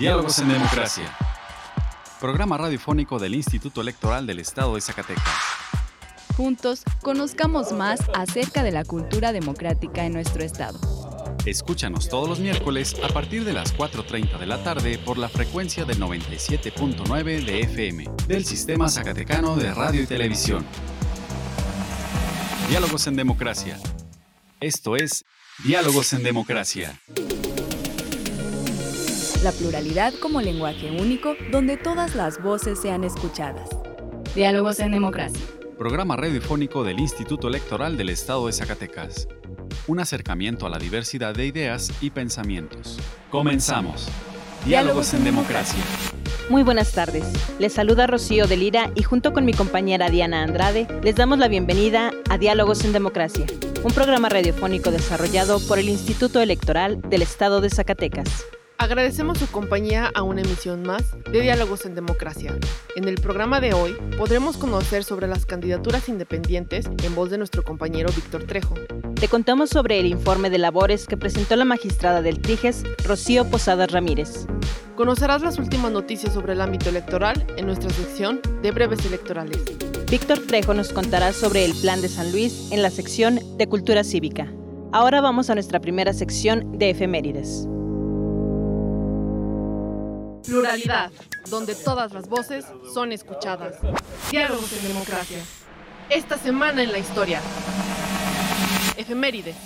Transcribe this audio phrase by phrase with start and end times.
[0.00, 1.14] Diálogos en Democracia.
[2.20, 5.22] Programa radiofónico del Instituto Electoral del Estado de Zacatecas.
[6.38, 10.80] Juntos, conozcamos más acerca de la cultura democrática en nuestro estado.
[11.44, 15.84] Escúchanos todos los miércoles a partir de las 4.30 de la tarde por la frecuencia
[15.84, 20.64] del 97.9 de FM del Sistema Zacatecano de Radio y Televisión.
[22.70, 23.78] Diálogos en Democracia.
[24.60, 25.26] Esto es
[25.62, 26.98] Diálogos en Democracia.
[29.42, 33.70] La pluralidad como lenguaje único donde todas las voces sean escuchadas.
[34.34, 35.40] Diálogos en Democracia.
[35.78, 39.28] Programa radiofónico del Instituto Electoral del Estado de Zacatecas.
[39.86, 42.98] Un acercamiento a la diversidad de ideas y pensamientos.
[43.30, 44.08] Comenzamos.
[44.66, 45.82] Diálogos en Democracia.
[46.50, 47.24] Muy buenas tardes.
[47.58, 51.48] Les saluda Rocío de Lira y junto con mi compañera Diana Andrade les damos la
[51.48, 53.46] bienvenida a Diálogos en Democracia,
[53.84, 58.44] un programa radiofónico desarrollado por el Instituto Electoral del Estado de Zacatecas.
[58.80, 62.58] Agradecemos su compañía a una emisión más de Diálogos en Democracia.
[62.96, 67.62] En el programa de hoy podremos conocer sobre las candidaturas independientes en voz de nuestro
[67.62, 68.74] compañero Víctor Trejo.
[69.16, 73.92] Te contamos sobre el informe de labores que presentó la magistrada del Triges, Rocío Posadas
[73.92, 74.46] Ramírez.
[74.96, 79.58] Conocerás las últimas noticias sobre el ámbito electoral en nuestra sección de breves electorales.
[80.10, 84.04] Víctor Trejo nos contará sobre el Plan de San Luis en la sección de Cultura
[84.04, 84.50] Cívica.
[84.90, 87.68] Ahora vamos a nuestra primera sección de efemérides.
[90.44, 91.10] Pluralidad,
[91.50, 93.76] donde todas las voces son escuchadas.
[94.30, 95.38] Diálogos en democracia.
[96.08, 97.40] Esta semana en la historia.
[98.96, 99.56] Efemérides.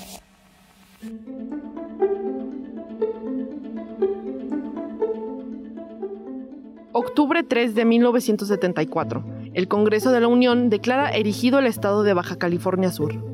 [6.92, 9.24] Octubre 3 de 1974.
[9.54, 13.33] El Congreso de la Unión declara erigido el estado de Baja California Sur.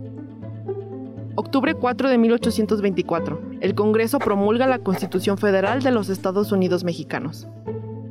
[1.43, 3.41] Octubre 4 de 1824.
[3.63, 7.49] El Congreso promulga la Constitución Federal de los Estados Unidos Mexicanos.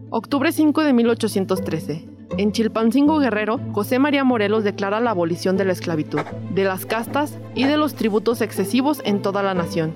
[0.10, 2.10] Octubre 5 de 1813.
[2.40, 6.22] En Chilpancingo Guerrero, José María Morelos declara la abolición de la esclavitud,
[6.56, 9.94] de las castas y de los tributos excesivos en toda la nación.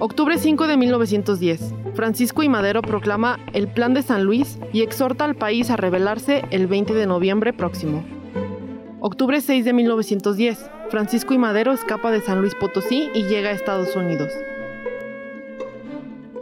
[0.00, 1.74] Octubre 5 de 1910.
[1.94, 6.42] Francisco y Madero proclama el Plan de San Luis y exhorta al país a rebelarse
[6.50, 8.04] el 20 de noviembre próximo.
[9.00, 10.70] Octubre 6 de 1910.
[10.90, 14.32] Francisco y Madero escapa de San Luis Potosí y llega a Estados Unidos.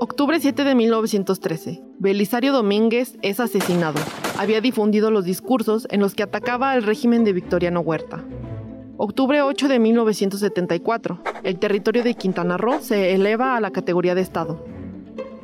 [0.00, 1.82] Octubre 7 de 1913.
[1.98, 4.00] Belisario Domínguez es asesinado.
[4.38, 8.24] Había difundido los discursos en los que atacaba al régimen de Victoriano Huerta.
[8.96, 11.20] Octubre 8 de 1974.
[11.42, 14.64] El territorio de Quintana Roo se eleva a la categoría de Estado.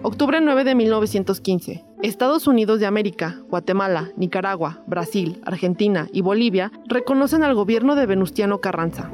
[0.00, 1.91] Octubre 9 de 1915.
[2.02, 8.60] Estados Unidos de América, Guatemala, Nicaragua, Brasil, Argentina y Bolivia reconocen al gobierno de Venustiano
[8.60, 9.08] Carranza.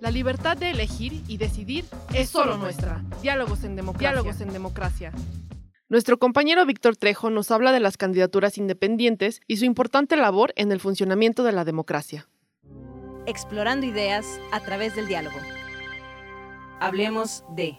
[0.00, 3.00] La libertad de elegir y decidir es solo nuestra.
[3.22, 4.10] Diálogos en democracia.
[4.10, 5.12] Diálogos en democracia.
[5.88, 10.72] Nuestro compañero Víctor Trejo nos habla de las candidaturas independientes y su importante labor en
[10.72, 12.26] el funcionamiento de la democracia
[13.30, 15.38] explorando ideas a través del diálogo.
[16.80, 17.78] Hablemos de...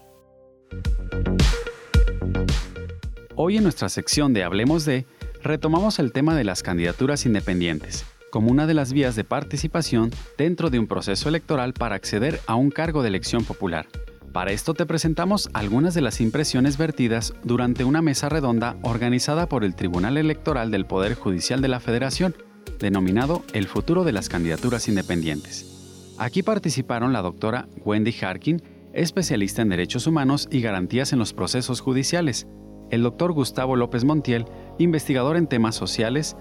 [3.35, 5.05] Hoy en nuestra sección de Hablemos de,
[5.43, 10.69] retomamos el tema de las candidaturas independientes, como una de las vías de participación dentro
[10.69, 13.87] de un proceso electoral para acceder a un cargo de elección popular.
[14.31, 19.65] Para esto te presentamos algunas de las impresiones vertidas durante una mesa redonda organizada por
[19.65, 22.33] el Tribunal Electoral del Poder Judicial de la Federación,
[22.79, 26.15] denominado El futuro de las candidaturas independientes.
[26.17, 28.61] Aquí participaron la doctora Wendy Harkin,
[28.93, 32.47] especialista en derechos humanos y garantías en los procesos judiciales,
[32.89, 34.45] el doctor Gustavo López Montiel,
[34.77, 36.35] investigador en temas sociales,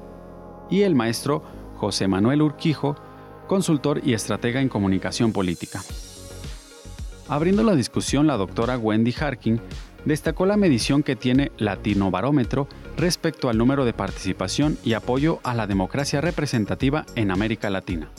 [0.71, 1.43] y el maestro
[1.77, 2.97] José Manuel Urquijo,
[3.47, 5.81] consultor y estratega en comunicación política.
[7.29, 9.61] Abriendo la discusión, la doctora Wendy Harkin
[10.05, 15.55] destacó la medición que tiene Latino Barómetro respecto al número de participación y apoyo a
[15.55, 18.11] la democracia representativa en América Latina.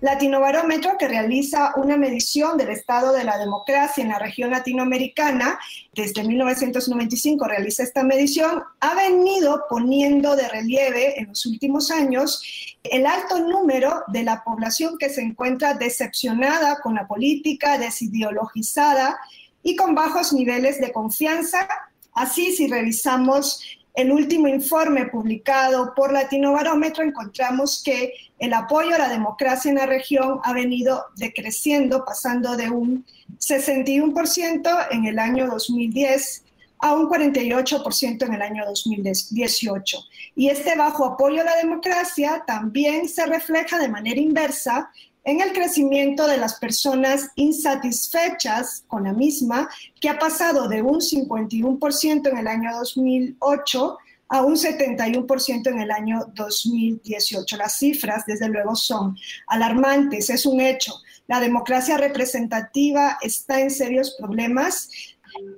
[0.00, 5.58] Latinobarómetro, que realiza una medición del estado de la democracia en la región latinoamericana,
[5.92, 12.42] desde 1995 realiza esta medición, ha venido poniendo de relieve en los últimos años
[12.82, 19.18] el alto número de la población que se encuentra decepcionada con la política, desideologizada
[19.62, 21.68] y con bajos niveles de confianza.
[22.14, 23.62] Así, si revisamos
[23.94, 29.78] el último informe publicado por Latino Barómetro, encontramos que el apoyo a la democracia en
[29.78, 33.04] la región ha venido decreciendo, pasando de un
[33.38, 36.44] 61% en el año 2010
[36.78, 39.98] a un 48% en el año 2018.
[40.36, 44.90] Y este bajo apoyo a la democracia también se refleja de manera inversa
[45.24, 49.68] en el crecimiento de las personas insatisfechas con la misma,
[50.00, 53.98] que ha pasado de un 51% en el año 2008
[54.30, 57.56] a un 71% en el año 2018.
[57.56, 59.16] Las cifras, desde luego, son
[59.48, 60.94] alarmantes, es un hecho.
[61.26, 64.88] La democracia representativa está en serios problemas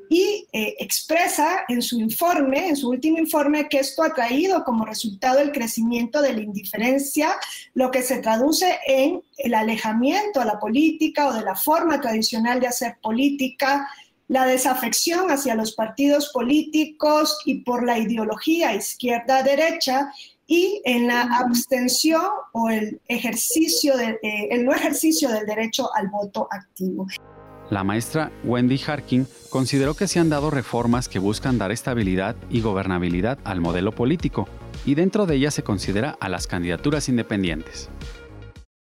[0.09, 4.85] y eh, expresa en su informe, en su último informe, que esto ha traído como
[4.85, 7.35] resultado el crecimiento de la indiferencia,
[7.75, 12.61] lo que se traduce en el alejamiento a la política o de la forma tradicional
[12.61, 13.89] de hacer política,
[14.29, 20.11] la desafección hacia los partidos políticos y por la ideología izquierda-derecha
[20.47, 26.09] y en la abstención o el ejercicio de, eh, el no ejercicio del derecho al
[26.09, 27.07] voto activo.
[27.71, 32.61] La maestra Wendy Harkin consideró que se han dado reformas que buscan dar estabilidad y
[32.61, 34.49] gobernabilidad al modelo político,
[34.85, 37.89] y dentro de ellas se considera a las candidaturas independientes.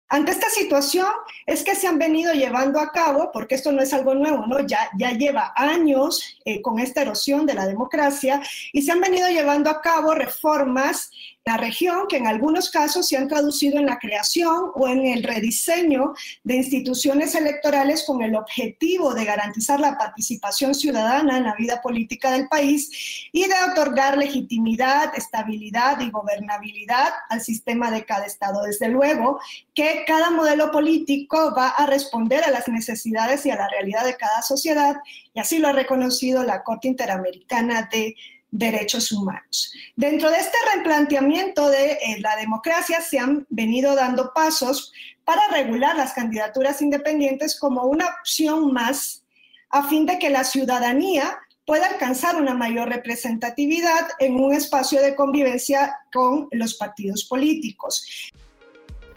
[0.09, 1.07] Ante esta situación
[1.45, 4.65] es que se han venido llevando a cabo, porque esto no es algo nuevo, ¿no?
[4.65, 8.41] Ya, ya lleva años eh, con esta erosión de la democracia
[8.71, 11.11] y se han venido llevando a cabo reformas
[11.47, 15.23] la región que en algunos casos se han traducido en la creación o en el
[15.23, 16.13] rediseño
[16.43, 22.31] de instituciones electorales con el objetivo de garantizar la participación ciudadana en la vida política
[22.31, 28.63] del país y de otorgar legitimidad, estabilidad y gobernabilidad al sistema de cada Estado.
[28.63, 29.39] Desde luego
[29.73, 34.17] que cada modelo político va a responder a las necesidades y a la realidad de
[34.17, 34.97] cada sociedad
[35.33, 38.17] y así lo ha reconocido la Corte Interamericana de
[38.51, 39.71] derechos humanos.
[39.95, 45.95] Dentro de este replanteamiento de eh, la democracia se han venido dando pasos para regular
[45.95, 49.23] las candidaturas independientes como una opción más
[49.69, 55.15] a fin de que la ciudadanía pueda alcanzar una mayor representatividad en un espacio de
[55.15, 58.31] convivencia con los partidos políticos.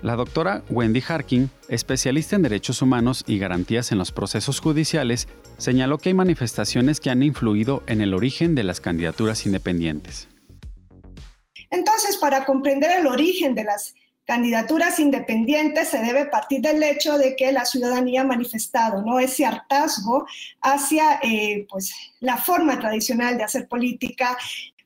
[0.03, 5.99] La doctora Wendy Harkin, especialista en derechos humanos y garantías en los procesos judiciales, señaló
[5.99, 10.29] que hay manifestaciones que han influido en el origen de las candidaturas independientes.
[11.71, 13.95] Entonces, para comprender el origen de las
[14.25, 19.19] candidaturas independientes se debe partir del hecho de que la ciudadanía ha manifestado ¿no?
[19.19, 20.25] ese hartazgo
[20.63, 24.39] hacia eh, pues, la forma tradicional de hacer política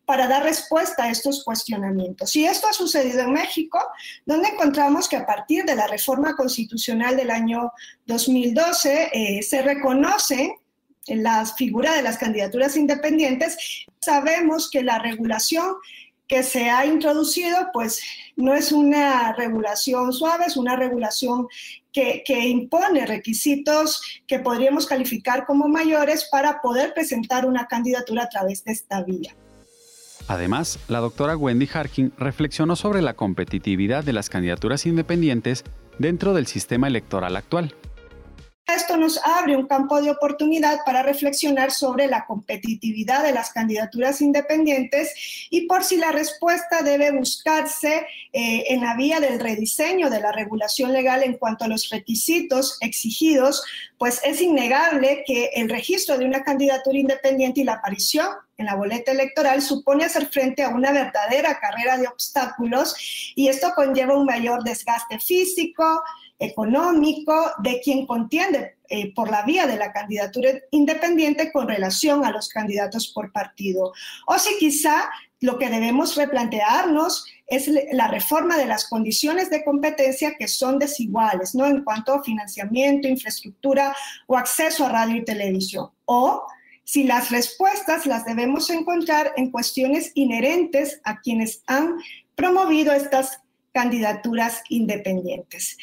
[0.06, 2.34] para dar respuesta a estos cuestionamientos.
[2.36, 3.78] Y esto ha sucedido en México,
[4.26, 7.72] donde encontramos que a partir de la reforma constitucional del año
[8.06, 10.58] 2012 eh, se reconoce
[11.06, 13.86] la figura de las candidaturas independientes.
[14.00, 15.74] Sabemos que la regulación
[16.26, 18.00] que se ha introducido, pues
[18.36, 21.48] no es una regulación suave, es una regulación
[21.92, 28.28] que, que, impone requisitos que podríamos calificar como mayores para poder presentar una candidatura a
[28.30, 29.36] través de esta vía.
[30.28, 35.64] Además, la doctora Wendy Harkin reflexionó sobre la competitividad de las candidaturas independientes
[35.98, 37.74] dentro del sistema electoral actual.
[38.66, 44.22] Esto nos abre un campo de oportunidad para reflexionar sobre la competitividad de las candidaturas
[44.22, 45.12] independientes
[45.50, 50.32] y por si la respuesta debe buscarse eh, en la vía del rediseño de la
[50.32, 53.62] regulación legal en cuanto a los requisitos exigidos,
[53.98, 58.76] pues es innegable que el registro de una candidatura independiente y la aparición en la
[58.76, 62.94] boleta electoral supone hacer frente a una verdadera carrera de obstáculos
[63.34, 66.02] y esto conlleva un mayor desgaste físico,
[66.38, 72.30] económico de quien contiende eh, por la vía de la candidatura independiente con relación a
[72.30, 73.92] los candidatos por partido.
[74.26, 80.34] O si quizá lo que debemos replantearnos es la reforma de las condiciones de competencia
[80.38, 81.66] que son desiguales, ¿no?
[81.66, 83.94] En cuanto a financiamiento, infraestructura
[84.26, 85.90] o acceso a radio y televisión.
[86.06, 86.46] O
[86.84, 91.96] si las respuestas las debemos encontrar en cuestiones inherentes a quienes han
[92.34, 93.38] promovido estas
[93.72, 95.76] candidaturas independientes.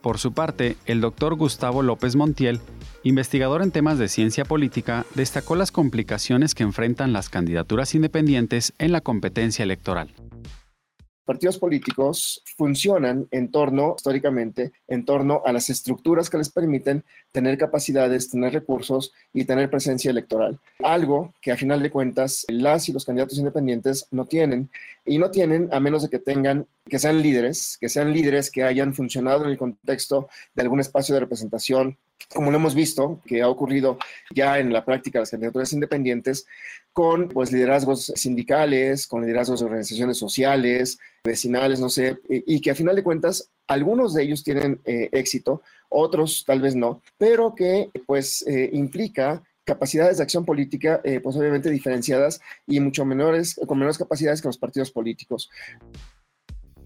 [0.00, 2.60] Por su parte, el doctor Gustavo López Montiel,
[3.02, 8.92] investigador en temas de ciencia política, destacó las complicaciones que enfrentan las candidaturas independientes en
[8.92, 10.14] la competencia electoral
[11.26, 17.58] partidos políticos funcionan en torno, históricamente, en torno a las estructuras que les permiten tener
[17.58, 20.58] capacidades, tener recursos y tener presencia electoral.
[20.82, 24.70] Algo que a final de cuentas las y los candidatos independientes no tienen.
[25.04, 28.62] Y no tienen a menos de que tengan, que sean líderes, que sean líderes que
[28.62, 31.98] hayan funcionado en el contexto de algún espacio de representación
[32.34, 33.98] como lo hemos visto, que ha ocurrido
[34.34, 36.46] ya en la práctica de las candidaturas independientes,
[36.96, 42.74] con pues, liderazgos sindicales, con liderazgos de organizaciones sociales, vecinales, no sé, y, que a
[42.74, 45.60] final de cuentas algunos de ellos tienen eh, éxito,
[45.90, 51.36] otros tal vez no, pero que pues eh, implica capacidades de acción política, eh, pues
[51.36, 55.50] obviamente diferenciadas y mucho menores, con menores capacidades que los partidos políticos.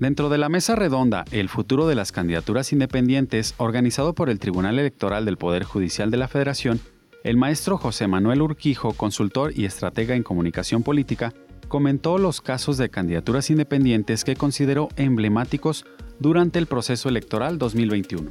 [0.01, 4.77] Dentro de la mesa redonda El futuro de las candidaturas independientes, organizado por el Tribunal
[4.77, 6.81] Electoral del Poder Judicial de la Federación,
[7.23, 11.35] el maestro José Manuel Urquijo, consultor y estratega en comunicación política,
[11.69, 15.85] comentó los casos de candidaturas independientes que consideró emblemáticos
[16.19, 18.31] durante el proceso electoral 2021.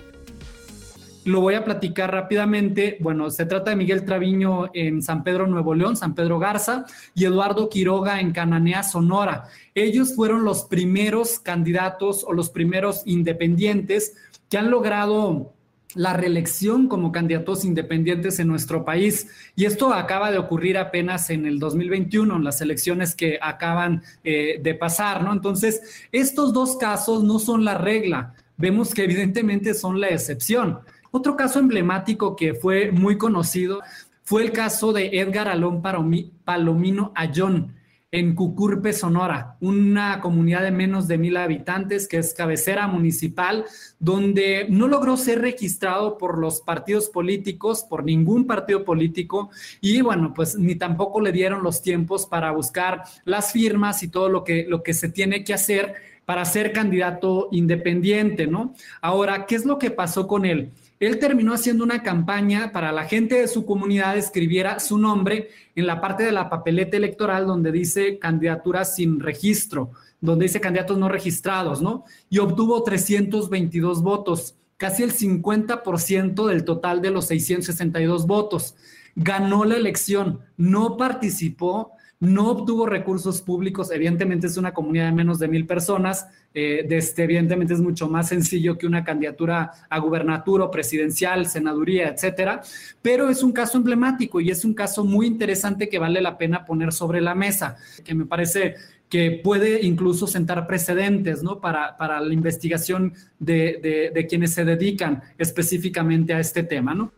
[1.25, 2.97] Lo voy a platicar rápidamente.
[3.01, 7.25] Bueno, se trata de Miguel Traviño en San Pedro, Nuevo León, San Pedro Garza, y
[7.25, 9.45] Eduardo Quiroga en Cananea, Sonora.
[9.75, 14.15] Ellos fueron los primeros candidatos o los primeros independientes
[14.49, 15.53] que han logrado
[15.95, 19.27] la reelección como candidatos independientes en nuestro país.
[19.55, 24.59] Y esto acaba de ocurrir apenas en el 2021, en las elecciones que acaban eh,
[24.61, 25.33] de pasar, ¿no?
[25.33, 28.33] Entonces, estos dos casos no son la regla.
[28.57, 30.79] Vemos que evidentemente son la excepción.
[31.11, 33.81] Otro caso emblemático que fue muy conocido
[34.23, 37.78] fue el caso de Edgar Alón Palomino Ayón
[38.11, 43.65] en Cucurpe, Sonora, una comunidad de menos de mil habitantes que es cabecera municipal,
[43.99, 50.33] donde no logró ser registrado por los partidos políticos, por ningún partido político, y bueno,
[50.33, 54.65] pues ni tampoco le dieron los tiempos para buscar las firmas y todo lo que,
[54.67, 55.93] lo que se tiene que hacer
[56.25, 58.73] para ser candidato independiente, ¿no?
[59.01, 60.71] Ahora, ¿qué es lo que pasó con él?
[60.99, 65.87] Él terminó haciendo una campaña para la gente de su comunidad escribiera su nombre en
[65.87, 71.07] la parte de la papeleta electoral donde dice candidaturas sin registro, donde dice candidatos no
[71.07, 72.03] registrados, ¿no?
[72.29, 78.75] Y obtuvo 322 votos, casi el 50% del total de los 662 votos.
[79.15, 85.39] Ganó la elección, no participó no obtuvo recursos públicos, evidentemente es una comunidad de menos
[85.39, 90.69] de mil personas, eh, este, evidentemente es mucho más sencillo que una candidatura a gubernatura
[90.69, 92.61] presidencial, senaduría, etcétera,
[93.01, 96.65] pero es un caso emblemático y es un caso muy interesante que vale la pena
[96.65, 98.75] poner sobre la mesa, que me parece
[99.09, 101.59] que puede incluso sentar precedentes ¿no?
[101.59, 106.93] para, para la investigación de, de, de quienes se dedican específicamente a este tema.
[106.93, 107.11] ¿no?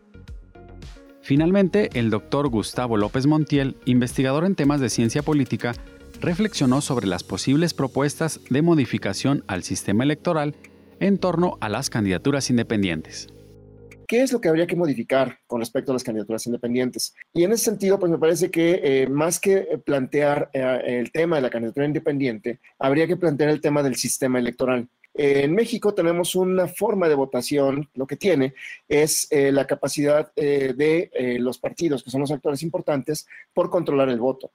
[1.22, 5.74] Finalmente, el doctor Gustavo López Montiel, investigador en temas de ciencia política,
[6.20, 10.56] reflexionó sobre las posibles propuestas de modificación al sistema electoral
[11.00, 13.28] en torno a las candidaturas independientes.
[14.08, 17.16] ¿Qué es lo que habría que modificar con respecto a las candidaturas independientes?
[17.34, 21.38] Y en ese sentido, pues me parece que eh, más que plantear eh, el tema
[21.38, 24.90] de la candidatura independiente, habría que plantear el tema del sistema electoral.
[25.14, 28.54] En México tenemos una forma de votación, lo que tiene
[28.88, 33.70] es eh, la capacidad eh, de eh, los partidos, que son los actores importantes, por
[33.70, 34.52] controlar el voto.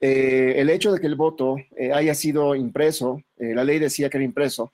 [0.00, 1.56] el hecho de que el voto
[1.92, 4.70] haya sido impreso, la ley decía que era impreso,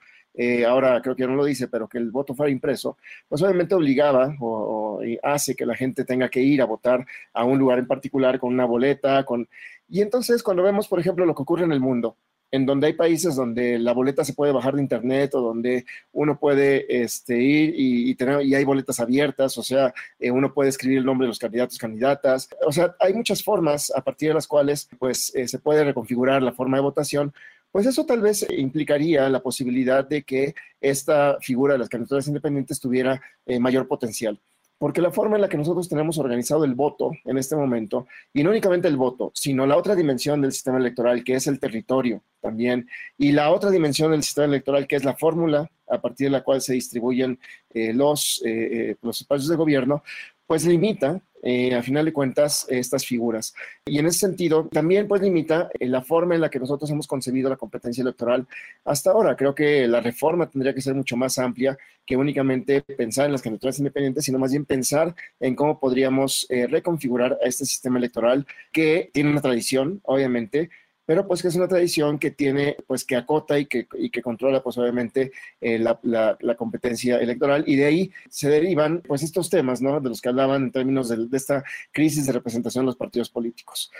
[0.67, 3.73] ahora creo que ya no lo dice, pero que el voto fuera impreso, pues obviamente
[3.73, 7.87] obligaba o, hace que la gente tenga que ir a votar a un lugar en
[7.87, 9.47] particular con una boleta, con...
[9.89, 12.17] Y entonces cuando vemos, por ejemplo, lo que ocurre en el mundo,
[12.51, 16.39] en donde hay países donde la boleta se puede bajar de internet o donde uno
[16.39, 20.99] puede este, ir y, tener, y hay boletas abiertas, o sea, eh, uno puede escribir
[20.99, 22.49] el nombre de los candidatos, candidatas.
[22.65, 26.41] O sea, hay muchas formas a partir de las cuales pues, eh, se puede reconfigurar
[26.41, 27.33] la forma de votación.
[27.71, 32.79] Pues eso tal vez implicaría la posibilidad de que esta figura de las candidaturas independientes
[32.79, 34.39] tuviera eh, mayor potencial
[34.77, 38.43] porque la forma en la que nosotros tenemos organizado el voto en este momento, y
[38.43, 42.21] no únicamente el voto, sino la otra dimensión del sistema electoral, que es el territorio
[42.41, 46.31] también, y la otra dimensión del sistema electoral, que es la fórmula a partir de
[46.31, 47.39] la cual se distribuyen
[47.73, 50.03] eh, los, eh, eh, los espacios de gobierno,
[50.47, 53.53] pues limita eh, a final de cuentas, estas figuras.
[53.85, 57.05] Y en ese sentido, también pues limita eh, la forma en la que nosotros hemos
[57.05, 58.47] concebido la competencia electoral
[58.83, 59.35] hasta ahora.
[59.35, 63.43] Creo que la reforma tendría que ser mucho más amplia que únicamente pensar en las
[63.43, 68.47] candidaturas independientes, sino más bien pensar en cómo podríamos eh, reconfigurar a este sistema electoral
[68.71, 70.71] que tiene una tradición, obviamente,
[71.05, 74.21] pero pues que es una tradición que tiene, pues que acota y que, y que
[74.21, 75.31] controla pues obviamente
[75.61, 79.99] eh, la, la, competencia electoral y de ahí se derivan pues estos temas, ¿no?
[79.99, 83.91] De los que hablaban en términos de, esta crisis de representación de los partidos políticos.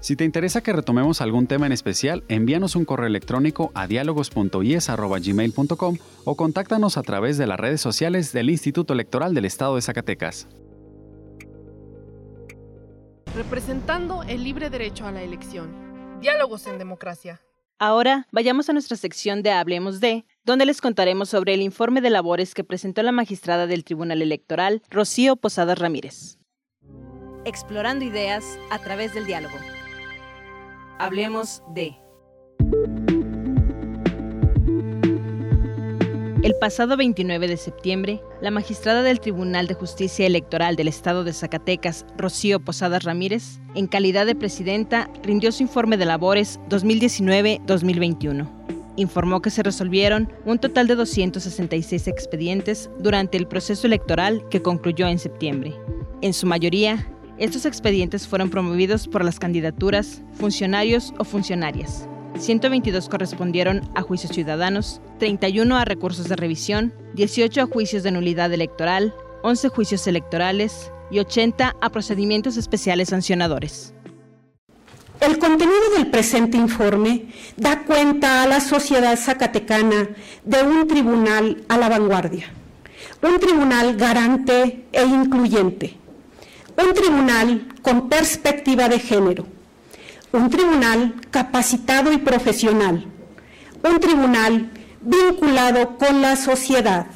[0.00, 5.96] Si te interesa que retomemos algún tema en especial, envíanos un correo electrónico a diálogos.ies.gmail.com
[6.24, 10.46] o contáctanos a través de las redes sociales del Instituto Electoral del Estado de Zacatecas
[13.34, 16.20] representando el libre derecho a la elección.
[16.20, 17.40] Diálogos en democracia.
[17.78, 22.10] Ahora vayamos a nuestra sección de Hablemos de, donde les contaremos sobre el informe de
[22.10, 26.38] labores que presentó la magistrada del Tribunal Electoral, Rocío Posadas Ramírez.
[27.44, 29.56] Explorando ideas a través del diálogo.
[30.98, 32.03] Hablemos de.
[36.44, 41.32] El pasado 29 de septiembre, la magistrada del Tribunal de Justicia Electoral del Estado de
[41.32, 48.46] Zacatecas, Rocío Posadas Ramírez, en calidad de presidenta, rindió su informe de labores 2019-2021.
[48.96, 55.08] informó que se resolvieron un total de 266 expedientes durante el proceso electoral que concluyó
[55.08, 55.74] en septiembre.
[56.20, 57.08] En su mayoría,
[57.38, 62.06] estos expedientes fueron promovidos por las candidaturas, funcionarios o funcionarias.
[62.38, 68.52] 122 correspondieron a juicios ciudadanos, 31 a recursos de revisión, 18 a juicios de nulidad
[68.52, 73.94] electoral, 11 juicios electorales y 80 a procedimientos especiales sancionadores.
[75.20, 77.26] El contenido del presente informe
[77.56, 80.10] da cuenta a la sociedad zacatecana
[80.44, 82.46] de un tribunal a la vanguardia,
[83.22, 85.96] un tribunal garante e incluyente,
[86.76, 89.46] un tribunal con perspectiva de género,
[90.34, 93.06] un tribunal capacitado y profesional,
[93.84, 94.68] un tribunal
[95.00, 97.06] vinculado con la sociedad,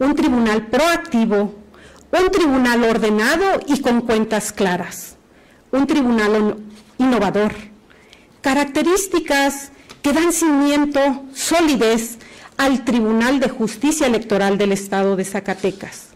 [0.00, 1.54] un tribunal proactivo,
[2.10, 5.16] un tribunal ordenado y con cuentas claras,
[5.70, 6.56] un tribunal
[6.98, 7.54] innovador,
[8.40, 9.70] características
[10.02, 10.98] que dan cimiento,
[11.32, 12.18] solidez
[12.56, 16.08] al Tribunal de Justicia Electoral del Estado de Zacatecas,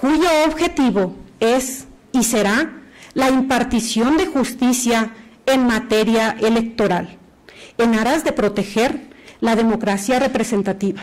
[0.00, 2.72] cuyo objetivo es y será
[3.14, 5.12] la impartición de justicia
[5.48, 7.18] en materia electoral,
[7.78, 9.08] en aras de proteger
[9.40, 11.02] la democracia representativa.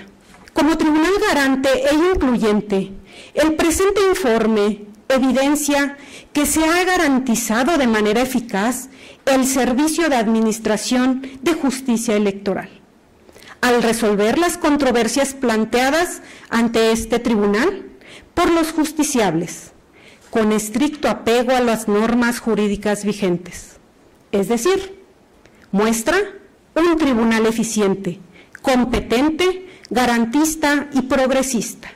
[0.53, 2.91] Como tribunal garante e incluyente,
[3.33, 5.97] el presente informe evidencia
[6.33, 8.89] que se ha garantizado de manera eficaz
[9.25, 12.69] el servicio de administración de justicia electoral.
[13.61, 17.85] Al resolver las controversias planteadas ante este tribunal
[18.33, 19.71] por los justiciables,
[20.29, 23.74] con estricto apego a las normas jurídicas vigentes.
[24.35, 25.01] Es decir,
[25.71, 26.17] muestra
[26.75, 28.19] un tribunal eficiente,
[28.61, 31.87] competente, garantista y progresista.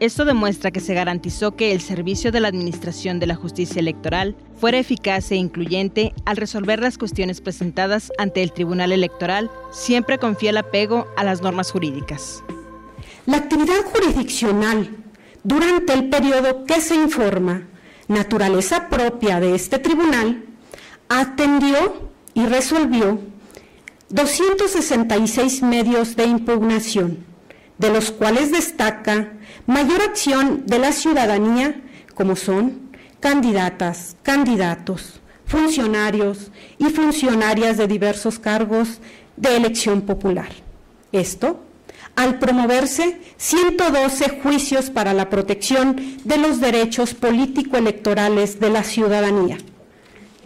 [0.00, 4.34] Esto demuestra que se garantizó que el servicio de la Administración de la Justicia Electoral
[4.56, 10.36] fuera eficaz e incluyente al resolver las cuestiones presentadas ante el Tribunal Electoral, siempre con
[10.36, 12.42] fiel apego a las normas jurídicas.
[13.24, 14.90] La actividad jurisdiccional
[15.44, 17.68] durante el periodo que se informa,
[18.08, 20.46] naturaleza propia de este tribunal,
[21.20, 23.18] atendió y resolvió
[24.08, 27.24] 266 medios de impugnación,
[27.78, 29.32] de los cuales destaca
[29.66, 31.80] mayor acción de la ciudadanía,
[32.14, 39.00] como son candidatas, candidatos, funcionarios y funcionarias de diversos cargos
[39.36, 40.48] de elección popular.
[41.12, 41.60] Esto
[42.16, 49.56] al promoverse 112 juicios para la protección de los derechos político-electorales de la ciudadanía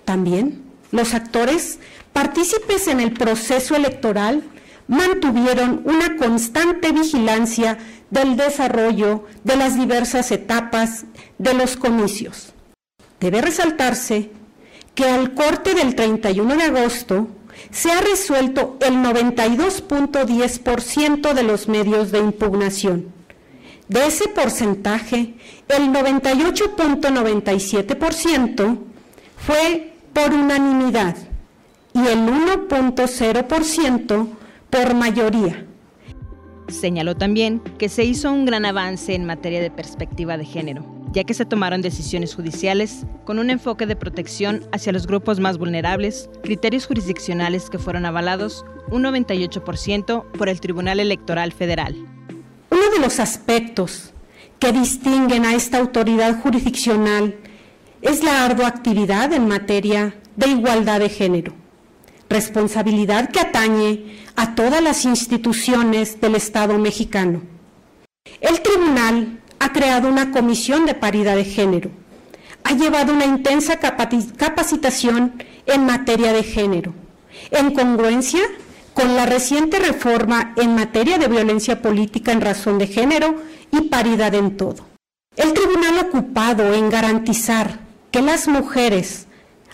[0.06, 1.78] también los actores
[2.14, 4.42] partícipes en el proceso electoral
[4.88, 7.76] mantuvieron una constante vigilancia
[8.10, 11.04] del desarrollo de las diversas etapas
[11.38, 12.54] de los comicios.
[13.20, 14.30] Debe resaltarse
[14.94, 17.28] que al corte del 31 de agosto
[17.70, 23.12] se ha resuelto el 92.10% de los medios de impugnación.
[23.88, 25.34] De ese porcentaje,
[25.68, 28.78] el 98.97%
[29.36, 31.14] fue por unanimidad
[31.92, 34.28] y el 1.0%
[34.70, 35.66] por mayoría.
[36.68, 41.24] Señaló también que se hizo un gran avance en materia de perspectiva de género, ya
[41.24, 46.30] que se tomaron decisiones judiciales con un enfoque de protección hacia los grupos más vulnerables,
[46.42, 51.94] criterios jurisdiccionales que fueron avalados un 98% por el Tribunal Electoral Federal.
[52.70, 54.14] Uno de los aspectos
[54.60, 57.36] que distinguen a esta autoridad jurisdiccional
[58.02, 61.52] es la ardua actividad en materia de igualdad de género,
[62.28, 67.42] responsabilidad que atañe a todas las instituciones del Estado mexicano.
[68.40, 71.90] El tribunal ha creado una comisión de paridad de género,
[72.64, 76.92] ha llevado una intensa capacitación en materia de género,
[77.50, 78.42] en congruencia
[78.92, 83.36] con la reciente reforma en materia de violencia política en razón de género
[83.70, 84.86] y paridad en todo.
[85.36, 87.85] El tribunal ocupado en garantizar
[88.16, 89.26] que las mujeres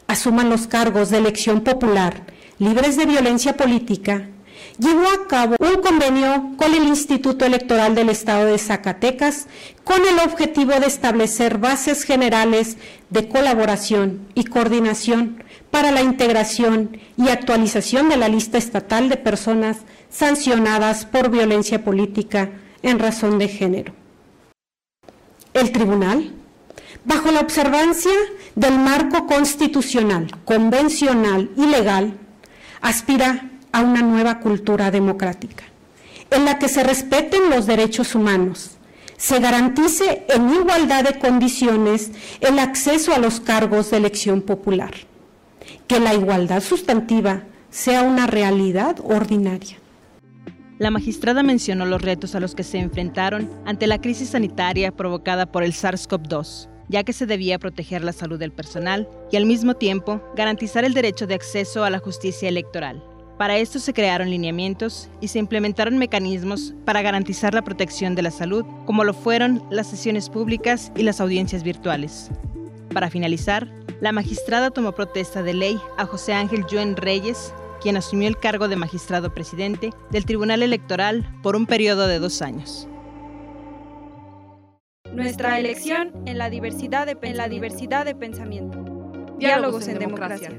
[0.09, 2.24] asuman los cargos de elección popular
[2.59, 4.31] libres de violencia política,
[4.81, 9.46] llevó a cabo un convenio con el Instituto Electoral del Estado de Zacatecas
[9.85, 12.78] con el objetivo de establecer bases generales
[13.11, 19.76] de colaboración y coordinación para la integración y actualización de la lista estatal de personas
[20.11, 22.50] sancionadas por violencia política
[22.83, 23.92] en razón de género.
[25.55, 26.41] El tribunal
[27.04, 28.12] bajo la observancia
[28.54, 32.18] del marco constitucional, convencional y legal,
[32.80, 35.64] aspira a una nueva cultura democrática,
[36.30, 38.72] en la que se respeten los derechos humanos,
[39.16, 42.10] se garantice en igualdad de condiciones
[42.40, 44.92] el acceso a los cargos de elección popular,
[45.86, 49.78] que la igualdad sustantiva sea una realidad ordinaria.
[50.78, 55.46] la magistrada mencionó los retos a los que se enfrentaron ante la crisis sanitaria provocada
[55.46, 59.74] por el SARS-CoV-2, ya que se debía proteger la salud del personal y al mismo
[59.74, 63.02] tiempo garantizar el derecho de acceso a la justicia electoral.
[63.38, 68.31] Para esto se crearon lineamientos y se implementaron mecanismos para garantizar la protección de la
[68.31, 72.31] salud, como lo fueron las sesiones públicas y las audiencias virtuales.
[72.92, 78.28] Para finalizar, la magistrada tomó protesta de ley a José Ángel Yuen Reyes, quien asumió
[78.28, 82.87] el cargo de magistrado presidente del Tribunal Electoral por un periodo de dos años.
[85.14, 88.83] Nuestra elección en la diversidad de, en la diversidad de pensamiento.
[89.38, 90.59] Diálogos, en, democracia.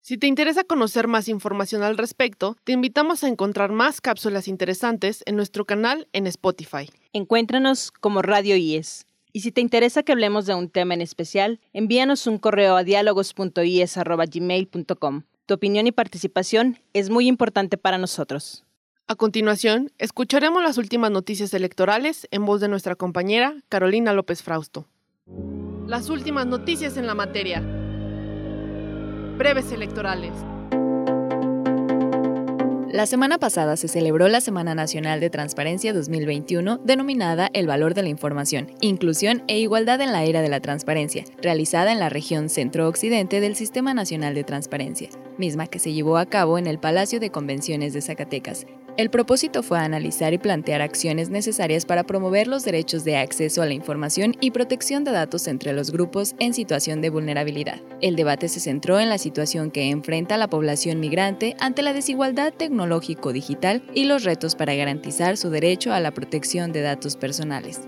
[0.00, 5.24] Si te interesa conocer más información al respecto, te invitamos a encontrar más cápsulas interesantes
[5.26, 6.88] en nuestro canal en Spotify.
[7.12, 9.08] Encuéntranos como Radio IES.
[9.32, 12.84] Y si te interesa que hablemos de un tema en especial, envíanos un correo a
[12.84, 15.22] diálogos.ies.gmail.com.
[15.46, 18.65] Tu opinión y participación es muy importante para nosotros.
[19.08, 24.88] A continuación, escucharemos las últimas noticias electorales en voz de nuestra compañera Carolina López Frausto.
[25.86, 27.60] Las últimas noticias en la materia
[29.38, 30.32] breves electorales.
[32.90, 38.02] La semana pasada se celebró la Semana Nacional de Transparencia 2021, denominada El Valor de
[38.02, 42.48] la Información, Inclusión e Igualdad en la Era de la Transparencia, realizada en la región
[42.48, 47.20] centro-occidente del Sistema Nacional de Transparencia, misma que se llevó a cabo en el Palacio
[47.20, 48.66] de Convenciones de Zacatecas,
[48.96, 53.66] el propósito fue analizar y plantear acciones necesarias para promover los derechos de acceso a
[53.66, 57.80] la información y protección de datos entre los grupos en situación de vulnerabilidad.
[58.00, 62.54] El debate se centró en la situación que enfrenta la población migrante ante la desigualdad
[62.54, 67.80] tecnológico-digital y los retos para garantizar su derecho a la protección de datos personales.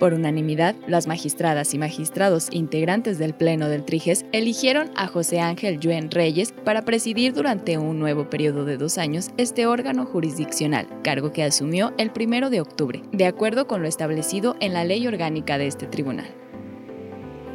[0.00, 5.78] Por unanimidad, las magistradas y magistrados integrantes del Pleno del Triges eligieron a José Ángel
[5.78, 11.32] Yuen Reyes para presidir durante un nuevo periodo de dos años este órgano jurisdiccional, cargo
[11.32, 15.58] que asumió el primero de octubre, de acuerdo con lo establecido en la ley orgánica
[15.58, 16.34] de este tribunal.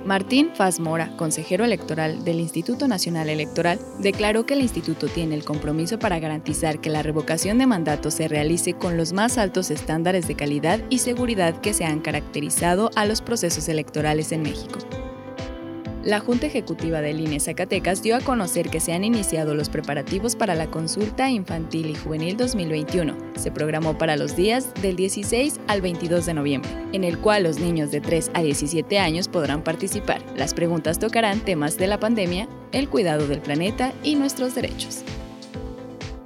[0.06, 5.44] Martín Faz Mora, consejero electoral del Instituto Nacional Electoral, declaró que el instituto tiene el
[5.44, 10.28] compromiso para garantizar que la revocación de mandato se realice con los más altos estándares
[10.28, 14.78] de calidad y seguridad que se han caracterizado a los procesos electorales en México.
[16.06, 20.36] La Junta Ejecutiva del INE Zacatecas dio a conocer que se han iniciado los preparativos
[20.36, 23.18] para la consulta infantil y juvenil 2021.
[23.36, 27.60] Se programó para los días del 16 al 22 de noviembre, en el cual los
[27.60, 30.24] niños de 3 a 17 años podrán participar.
[30.38, 35.04] Las preguntas tocarán temas de la pandemia, el cuidado del planeta y nuestros derechos.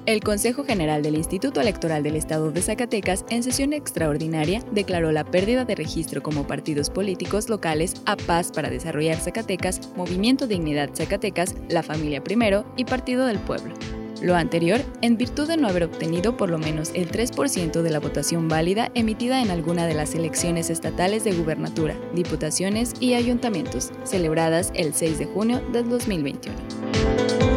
[0.10, 5.24] El Consejo General del Instituto Electoral del Estado de Zacatecas, en sesión extraordinaria, declaró la
[5.24, 11.54] pérdida de registro como partidos políticos locales a Paz para Desarrollar Zacatecas, Movimiento Dignidad Zacatecas,
[11.70, 13.76] La Familia Primero y Partido del Pueblo.
[14.24, 18.00] Lo anterior, en virtud de no haber obtenido por lo menos el 3% de la
[18.00, 24.72] votación válida emitida en alguna de las elecciones estatales de gubernatura, diputaciones y ayuntamientos, celebradas
[24.74, 27.49] el 6 de junio del 2021.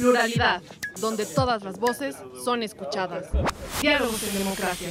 [0.00, 0.62] Pluralidad,
[0.98, 3.26] donde todas las voces son escuchadas.
[3.82, 4.88] Diálogos en democracia.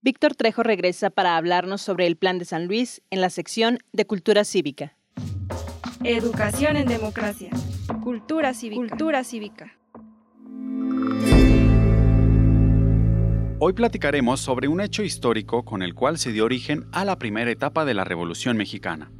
[0.00, 4.06] Víctor Trejo regresa para hablarnos sobre el Plan de San Luis en la sección de
[4.06, 4.96] Cultura Cívica.
[6.04, 7.50] Educación en democracia.
[8.02, 8.88] Cultura cívica.
[8.88, 9.76] Cultura cívica.
[13.58, 17.50] Hoy platicaremos sobre un hecho histórico con el cual se dio origen a la primera
[17.50, 19.10] etapa de la Revolución Mexicana.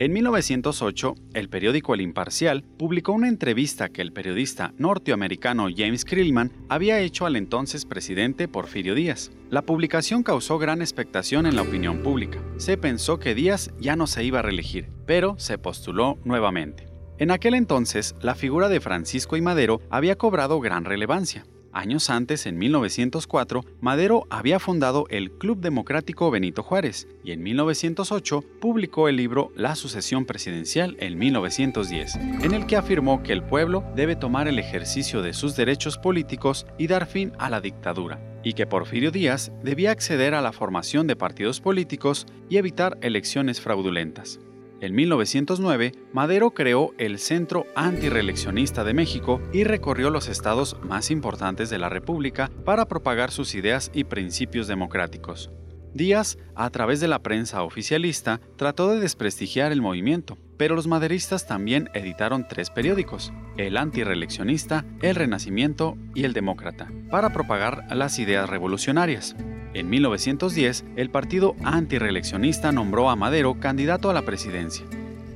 [0.00, 6.52] En 1908, el periódico El Imparcial publicó una entrevista que el periodista norteamericano James Krillman
[6.70, 9.30] había hecho al entonces presidente Porfirio Díaz.
[9.50, 12.40] La publicación causó gran expectación en la opinión pública.
[12.56, 16.86] Se pensó que Díaz ya no se iba a reelegir, pero se postuló nuevamente.
[17.18, 21.44] En aquel entonces, la figura de Francisco y Madero había cobrado gran relevancia.
[21.72, 28.44] Años antes, en 1904, Madero había fundado el Club Democrático Benito Juárez y en 1908
[28.60, 33.84] publicó el libro La sucesión presidencial en 1910, en el que afirmó que el pueblo
[33.94, 38.54] debe tomar el ejercicio de sus derechos políticos y dar fin a la dictadura, y
[38.54, 44.40] que Porfirio Díaz debía acceder a la formación de partidos políticos y evitar elecciones fraudulentas.
[44.80, 51.68] En 1909, Madero creó el Centro Antireeleccionista de México y recorrió los estados más importantes
[51.68, 55.50] de la República para propagar sus ideas y principios democráticos.
[55.94, 61.46] Díaz, a través de la prensa oficialista, trató de desprestigiar el movimiento, pero los maderistas
[61.46, 68.48] también editaron tres periódicos, el antireeleccionista, el Renacimiento y el Demócrata, para propagar las ideas
[68.48, 69.34] revolucionarias.
[69.74, 74.84] En 1910, el partido antireeleccionista nombró a Madero candidato a la presidencia.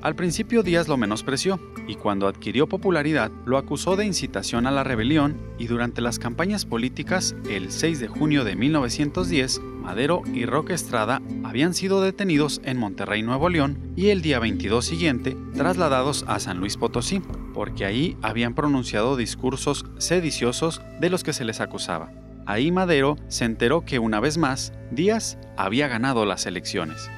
[0.04, 4.84] Al principio Díaz lo menospreció y cuando adquirió popularidad lo acusó de incitación a la
[4.84, 10.74] rebelión y durante las campañas políticas el 6 de junio de 1910 Madero y Roque
[10.74, 16.38] Estrada habían sido detenidos en Monterrey, Nuevo León y el día 22 siguiente trasladados a
[16.38, 17.22] San Luis Potosí,
[17.54, 22.12] porque ahí habían pronunciado discursos sediciosos de los que se les acusaba.
[22.44, 27.10] Ahí Madero se enteró que una vez más Díaz había ganado las elecciones.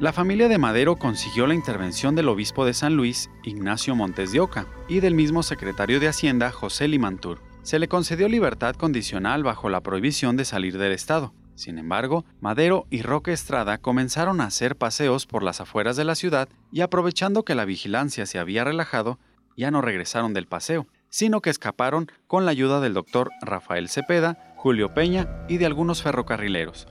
[0.00, 4.40] La familia de Madero consiguió la intervención del obispo de San Luis, Ignacio Montes de
[4.40, 7.42] Oca, y del mismo secretario de Hacienda, José Limantur.
[7.62, 11.34] Se le concedió libertad condicional bajo la prohibición de salir del Estado.
[11.54, 16.14] Sin embargo, Madero y Roque Estrada comenzaron a hacer paseos por las afueras de la
[16.14, 19.18] ciudad y aprovechando que la vigilancia se había relajado,
[19.54, 24.54] ya no regresaron del paseo, sino que escaparon con la ayuda del doctor Rafael Cepeda,
[24.56, 26.86] Julio Peña y de algunos ferrocarrileros.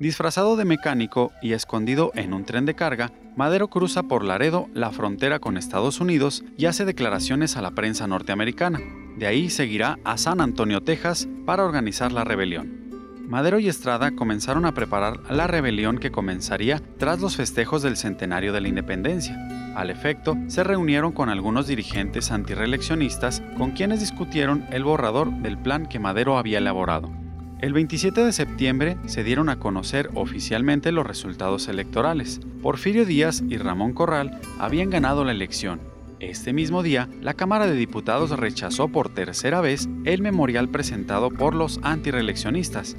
[0.00, 4.92] Disfrazado de mecánico y escondido en un tren de carga, Madero cruza por Laredo la
[4.92, 8.80] frontera con Estados Unidos y hace declaraciones a la prensa norteamericana.
[9.18, 12.80] De ahí seguirá a San Antonio, Texas, para organizar la rebelión.
[13.28, 18.54] Madero y Estrada comenzaron a preparar la rebelión que comenzaría tras los festejos del centenario
[18.54, 19.36] de la independencia.
[19.76, 25.84] Al efecto, se reunieron con algunos dirigentes antireeleccionistas con quienes discutieron el borrador del plan
[25.84, 27.19] que Madero había elaborado.
[27.60, 32.40] El 27 de septiembre se dieron a conocer oficialmente los resultados electorales.
[32.62, 35.78] Porfirio Díaz y Ramón Corral habían ganado la elección.
[36.20, 41.54] Este mismo día, la Cámara de Diputados rechazó por tercera vez el memorial presentado por
[41.54, 42.96] los antireeleccionistas.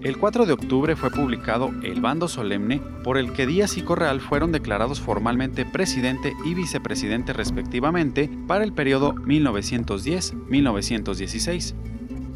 [0.00, 4.20] El 4 de octubre fue publicado el bando solemne por el que Díaz y Corral
[4.20, 11.93] fueron declarados formalmente presidente y vicepresidente respectivamente para el periodo 1910-1916.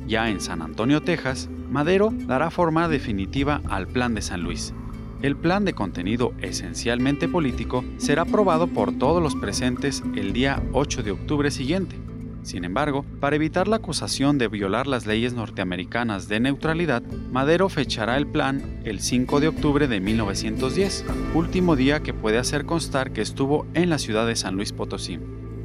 [0.09, 4.73] Ya en San Antonio, Texas, Madero dará forma definitiva al Plan de San Luis.
[5.21, 11.03] El plan de contenido esencialmente político será aprobado por todos los presentes el día 8
[11.03, 11.97] de octubre siguiente.
[12.43, 18.17] Sin embargo, para evitar la acusación de violar las leyes norteamericanas de neutralidad, Madero fechará
[18.17, 23.21] el plan el 5 de octubre de 1910, último día que puede hacer constar que
[23.21, 25.19] estuvo en la ciudad de San Luis Potosí.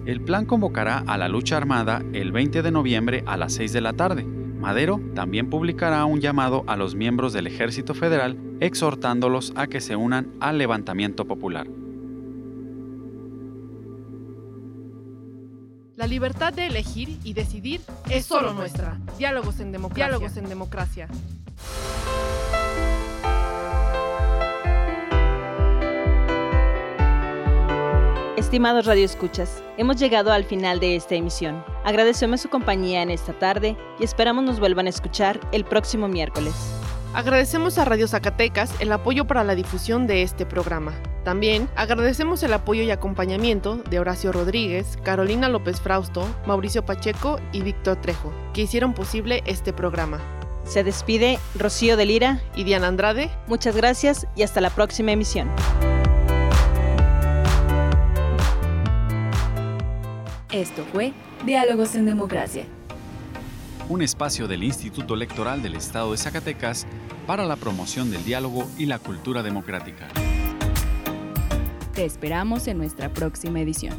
[0.06, 3.82] El plan convocará a la lucha armada el 20 de noviembre a las 6 de
[3.82, 4.26] la tarde,
[4.64, 9.98] Madero también publicará un llamado a los miembros del Ejército Federal exhortándolos a que se
[9.98, 11.68] unan al levantamiento popular.
[15.98, 19.02] La libertad de elegir y decidir es solo nuestra.
[19.18, 20.06] Diálogos en democracia.
[20.08, 21.10] Diálogos en democracia.
[28.44, 31.64] Estimados radioescuchas, hemos llegado al final de esta emisión.
[31.86, 36.54] Agradecemos su compañía en esta tarde y esperamos nos vuelvan a escuchar el próximo miércoles.
[37.14, 40.94] Agradecemos a Radio Zacatecas el apoyo para la difusión de este programa.
[41.24, 47.62] También agradecemos el apoyo y acompañamiento de Horacio Rodríguez, Carolina López Frausto, Mauricio Pacheco y
[47.62, 50.20] Víctor Trejo, que hicieron posible este programa.
[50.66, 53.32] Se despide Rocío de Lira y Diana Andrade.
[53.48, 55.50] Muchas gracias y hasta la próxima emisión.
[60.54, 61.14] Esto fue
[61.48, 62.66] Diálogos en Democracia.
[63.90, 66.86] Un espacio del Instituto Electoral del Estado de Zacatecas
[67.26, 70.10] para la promoción del diálogo y la cultura democrática.
[71.96, 73.98] Te esperamos en nuestra próxima edición.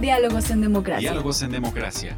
[0.00, 1.10] Diálogos en Democracia.
[1.10, 2.16] Diálogos en Democracia.